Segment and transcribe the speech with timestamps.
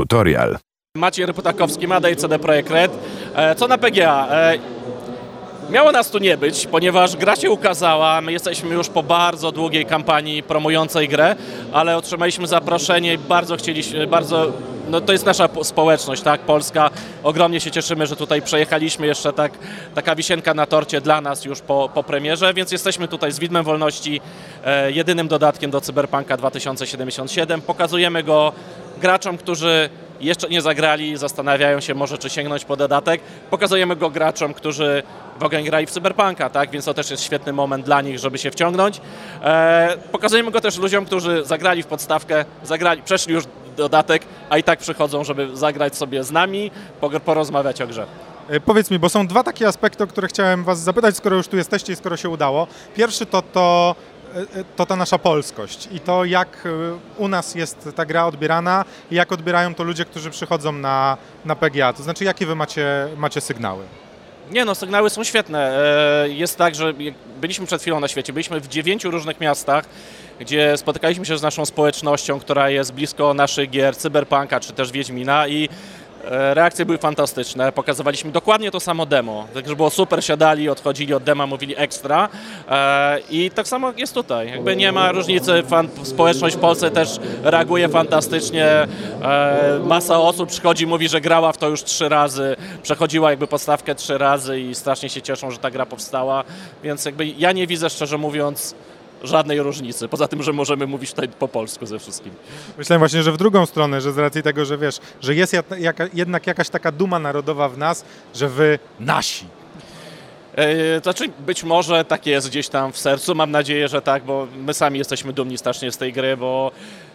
[0.00, 0.56] Tutorial.
[0.96, 2.92] Maciej Ryputakowski, Madej CD Projekt Red.
[3.34, 4.28] E, Co na PGA?
[4.30, 4.58] E,
[5.70, 8.20] Miało nas tu nie być, ponieważ gra się ukazała.
[8.20, 11.36] My jesteśmy już po bardzo długiej kampanii promującej grę,
[11.72, 14.52] ale otrzymaliśmy zaproszenie i bardzo chcieliśmy, bardzo.
[14.90, 16.90] No to jest nasza po- społeczność, tak, polska.
[17.22, 19.52] Ogromnie się cieszymy, że tutaj przejechaliśmy jeszcze tak,
[19.94, 23.64] taka wisienka na torcie dla nas już po, po premierze, więc jesteśmy tutaj z Widmem
[23.64, 24.20] Wolności,
[24.64, 27.60] e, jedynym dodatkiem do Cyberpunka 2077.
[27.60, 28.52] Pokazujemy go
[29.00, 29.90] graczom, którzy
[30.20, 33.20] jeszcze nie zagrali, zastanawiają się może czy sięgnąć po dodatek.
[33.50, 35.02] Pokazujemy go graczom, którzy
[35.38, 36.70] w ogóle grali w Cyberpunka, tak?
[36.70, 39.00] więc to też jest świetny moment dla nich, żeby się wciągnąć.
[39.44, 43.44] E, pokazujemy go też ludziom, którzy zagrali w podstawkę, zagrali, przeszli już
[43.76, 46.70] dodatek, a i tak przychodzą, żeby zagrać sobie z nami,
[47.24, 48.06] porozmawiać o grze.
[48.48, 51.48] E, Powiedz mi, bo są dwa takie aspekty, o które chciałem Was zapytać, skoro już
[51.48, 52.66] tu jesteście i skoro się udało.
[52.94, 53.94] Pierwszy to, to,
[54.34, 56.68] e, e, to ta nasza polskość i to, jak
[57.18, 61.56] u nas jest ta gra odbierana i jak odbierają to ludzie, którzy przychodzą na, na
[61.56, 61.92] PGA.
[61.92, 63.84] To znaczy, jakie Wy macie, macie sygnały?
[64.50, 65.78] Nie no, sygnały są świetne.
[66.24, 66.94] E, Jest tak, że
[67.40, 69.84] byliśmy przed chwilą na świecie, byliśmy w dziewięciu różnych miastach,
[70.40, 75.48] gdzie spotykaliśmy się z naszą społecznością, która jest blisko naszych gier, Cyberpunka czy też Wiedźmina
[75.48, 75.68] i
[76.28, 77.72] reakcje były fantastyczne.
[77.72, 79.46] Pokazywaliśmy dokładnie to samo demo.
[79.54, 82.28] Także było super, siadali, odchodzili od dema, mówili ekstra.
[82.70, 84.50] E, I tak samo jest tutaj.
[84.50, 87.08] Jakby nie ma różnicy, fan, społeczność w Polsce też
[87.42, 88.66] reaguje fantastycznie.
[89.22, 93.94] E, Masa osób przychodzi, mówi, że grała w to już trzy razy, przechodziła jakby podstawkę
[93.94, 96.44] trzy razy i strasznie się cieszą, że ta gra powstała.
[96.82, 98.74] Więc jakby ja nie widzę, szczerze mówiąc,
[99.22, 100.08] żadnej różnicy.
[100.08, 102.32] Poza tym, że możemy mówić tutaj po polsku ze wszystkim.
[102.78, 106.08] Myślałem właśnie, że w drugą stronę, że z racji tego, że wiesz, że jest jaka-
[106.14, 108.04] jednak jakaś taka duma narodowa w nas,
[108.34, 109.44] że Wy nasi.
[110.56, 114.46] E, znaczy, być może tak jest gdzieś tam w sercu, mam nadzieję, że tak, bo
[114.56, 116.70] my sami jesteśmy dumni strasznie z tej gry, bo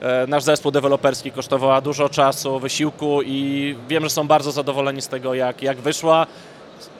[0.00, 5.08] e, nasz zespół deweloperski kosztowała dużo czasu, wysiłku i wiem, że są bardzo zadowoleni z
[5.08, 6.26] tego, jak, jak wyszła.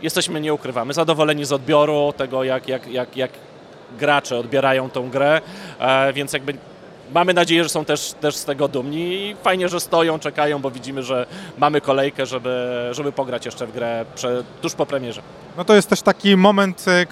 [0.02, 3.30] Jesteśmy, nie ukrywamy, zadowoleni z odbioru, tego jak, jak, jak, jak
[3.98, 5.40] gracze odbierają tą grę,
[5.78, 6.54] e, więc jakby
[7.14, 10.70] mamy nadzieję, że są też, też z tego dumni i fajnie, że stoją, czekają, bo
[10.70, 11.26] widzimy, że
[11.58, 14.04] mamy kolejkę, żeby, żeby pograć jeszcze w grę
[14.62, 15.22] tuż po premierze.
[15.58, 17.06] No to jest też taki moment, e,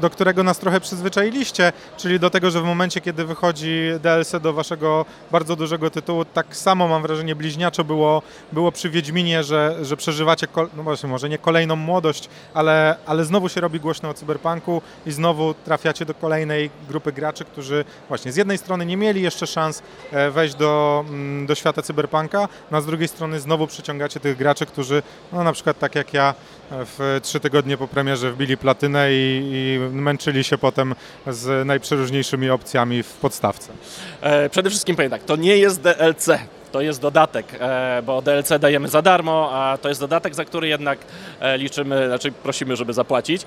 [0.00, 4.52] do którego nas trochę przyzwyczailiście, czyli do tego, że w momencie, kiedy wychodzi DLC do
[4.52, 8.22] waszego bardzo dużego tytułu, tak samo mam wrażenie bliźniaczo było,
[8.52, 13.48] było przy Wiedźminie, że, że przeżywacie, no właśnie, może nie kolejną młodość, ale, ale znowu
[13.48, 18.36] się robi głośno o cyberpunku i znowu trafiacie do kolejnej grupy graczy, którzy właśnie z
[18.36, 19.82] jednej strony nie mieli jeszcze szans
[20.12, 24.36] e, wejść do, mm, do świata cyberpunka, no a z drugiej strony znowu przyciągacie tych
[24.36, 26.34] graczy, którzy no na przykład tak jak ja
[26.70, 30.94] w trzy tygodnie po premierze wbili platynę i, i męczyli się potem
[31.26, 33.72] z najprzeróżniejszymi opcjami w podstawce.
[34.20, 36.28] E, Przede wszystkim powiem tak, to nie jest DLC,
[36.72, 40.68] to jest dodatek, e, bo DLC dajemy za darmo, a to jest dodatek, za który
[40.68, 40.98] jednak
[41.40, 43.42] e, liczymy, znaczy prosimy, żeby zapłacić.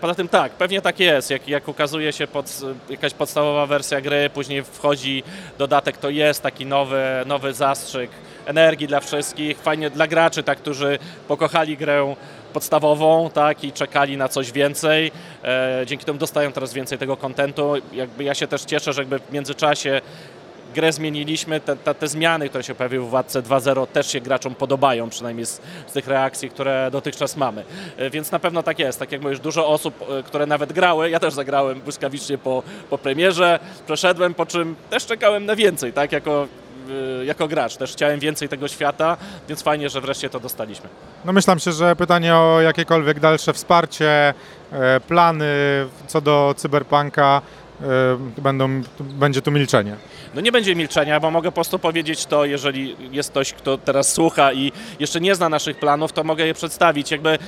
[0.00, 4.30] Poza tym tak, pewnie tak jest, jak, jak ukazuje się pod, jakaś podstawowa wersja gry,
[4.34, 5.22] później wchodzi
[5.58, 8.10] dodatek, to jest taki nowy, nowy zastrzyk
[8.46, 12.14] energii dla wszystkich, fajnie dla graczy, tak, którzy pokochali grę
[12.52, 15.10] podstawową, tak, i czekali na coś więcej.
[15.44, 17.74] E, dzięki temu dostają teraz więcej tego kontentu.
[17.92, 20.00] Jakby ja się też cieszę, że jakby w międzyczasie
[20.74, 24.54] grę zmieniliśmy, te, te, te zmiany, które się pojawiły w Władce 2.0 też się graczom
[24.54, 27.64] podobają, przynajmniej z, z tych reakcji, które dotychczas mamy.
[27.96, 28.98] E, Więc na pewno tak jest.
[28.98, 32.98] Tak jak mówisz, dużo osób, e, które nawet grały, ja też zagrałem błyskawicznie po, po
[32.98, 36.48] premierze, przeszedłem, po czym też czekałem na więcej, tak, jako,
[37.24, 37.76] jako gracz.
[37.76, 39.16] Też chciałem więcej tego świata,
[39.48, 40.88] więc fajnie, że wreszcie to dostaliśmy.
[41.24, 44.34] No myślałem się, że pytanie o jakiekolwiek dalsze wsparcie,
[44.72, 45.46] e, plany
[46.06, 47.42] co do cyberpunka
[47.80, 47.84] e,
[48.42, 49.96] będą, będzie tu milczenie.
[50.34, 54.12] No nie będzie milczenia, bo mogę po prostu powiedzieć to, jeżeli jest ktoś, kto teraz
[54.12, 57.10] słucha i jeszcze nie zna naszych planów, to mogę je przedstawić.
[57.10, 57.38] Jakby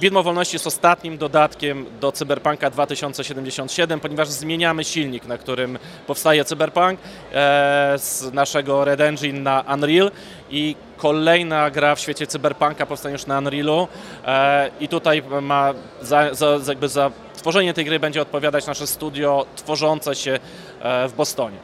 [0.00, 7.00] Widmo Wolności jest ostatnim dodatkiem do Cyberpunka 2077, ponieważ zmieniamy silnik, na którym powstaje Cyberpunk
[7.32, 10.10] e, z naszego Red Engine na Unreal
[10.50, 13.88] i kolejna gra w świecie Cyberpunka powstanie już na Unrealu
[14.24, 19.46] e, i tutaj ma za, za, jakby za tworzenie tej gry będzie odpowiadać nasze studio
[19.56, 20.38] tworzące się
[20.80, 21.56] e, w Bostonie.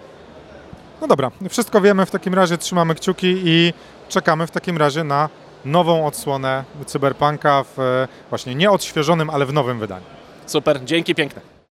[1.00, 3.73] No dobra, wszystko wiemy, w takim razie trzymamy kciuki i
[4.08, 5.29] czekamy w takim razie na
[5.64, 10.05] nową odsłonę cyberpunka w e, właśnie nie odświeżonym, ale w nowym wydaniu.
[10.46, 11.57] Super, dzięki piękne.